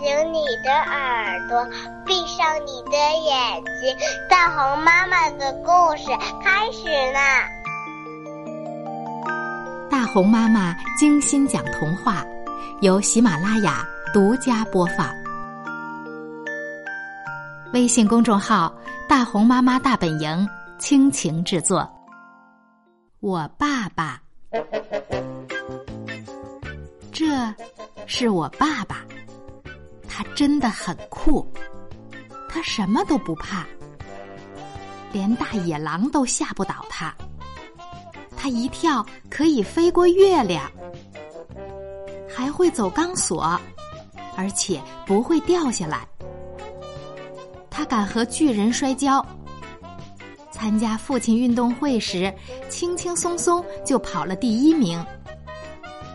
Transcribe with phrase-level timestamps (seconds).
[0.00, 1.62] 醒你的耳朵，
[2.06, 3.94] 闭上你的眼睛，
[4.30, 6.06] 大红妈妈的故事
[6.42, 7.46] 开始啦！
[9.90, 12.24] 大红妈妈精心讲童话，
[12.80, 15.06] 由喜马拉雅独家播放。
[17.74, 18.74] 微信公众号
[19.06, 20.48] “大红妈妈大本营”
[20.80, 21.86] 倾情制作。
[23.20, 24.18] 我爸爸，
[27.12, 27.26] 这
[28.06, 29.04] 是我爸爸。
[30.20, 31.50] 他真的很酷，
[32.46, 33.66] 他什么都不怕，
[35.12, 37.14] 连大野狼都吓不倒他。
[38.36, 40.70] 他一跳可以飞过月亮，
[42.28, 43.58] 还会走钢索，
[44.36, 46.06] 而且不会掉下来。
[47.70, 49.24] 他敢和巨人摔跤，
[50.52, 52.30] 参加父亲运动会时
[52.68, 55.02] 轻轻松松就跑了第一名。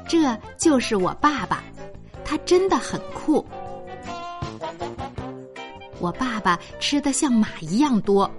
[0.08, 1.63] 这就是我爸爸，
[2.24, 3.44] 他真的很酷。
[6.05, 8.29] 我爸爸吃的像马一样多，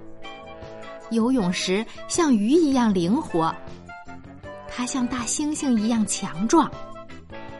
[1.09, 3.53] 游泳时像鱼一样灵活，
[4.69, 6.71] 他像大猩猩一样强壮，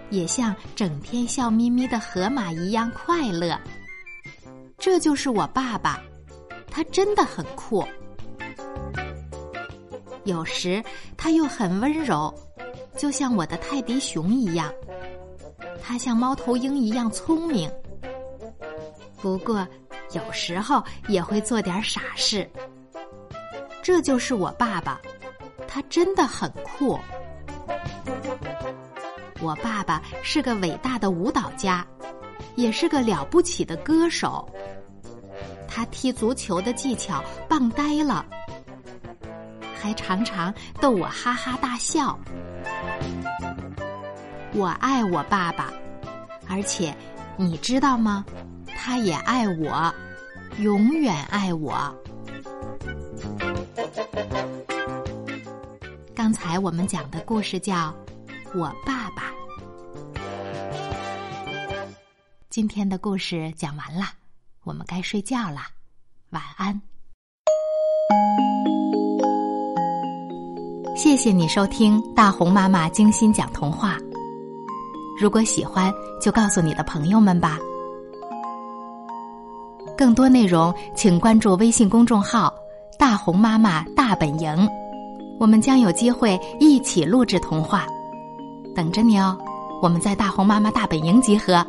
[0.10, 3.60] 也像整天笑眯眯的河马一样快乐。
[4.78, 6.02] 这就是我爸爸，
[6.72, 7.86] 他真的很酷。
[10.24, 10.82] 有时
[11.18, 12.34] 他又很温柔，
[12.96, 14.72] 就像我的泰迪熊一样，
[15.84, 17.70] 他像猫头鹰一样聪明。
[19.22, 19.68] 不过。
[20.14, 22.50] 有时候也会做点傻事，
[23.82, 25.00] 这就是我爸爸，
[25.68, 27.00] 他真的很酷。
[29.40, 31.86] 我爸爸是个伟大的舞蹈家，
[32.56, 34.50] 也是个了不起的歌手。
[35.68, 38.26] 他踢足球的技巧棒呆了，
[39.80, 42.18] 还常常逗我哈哈大笑。
[44.54, 45.72] 我爱我爸爸，
[46.50, 46.96] 而且
[47.36, 48.26] 你知道吗？
[48.90, 49.94] 他也爱我，
[50.60, 51.94] 永远爱我。
[56.16, 57.94] 刚才我们讲的故事叫
[58.58, 59.24] 《我爸爸》。
[62.50, 64.06] 今天的故事讲完了，
[64.64, 65.64] 我们该睡觉了，
[66.30, 66.82] 晚安。
[70.96, 73.98] 谢谢你收听大红妈妈精心讲童话。
[75.20, 77.60] 如果喜欢，就告诉你的朋友们吧。
[79.98, 82.54] 更多内容，请关注微信公众号
[83.00, 84.70] “大红妈妈大本营”，
[85.40, 87.88] 我们将有机会一起录制童话，
[88.76, 89.36] 等着你哦！
[89.82, 91.66] 我们在大红妈妈大本营集合。